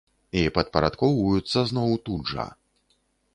[0.39, 2.47] І падпарадкоўваюцца зноў, тут жа.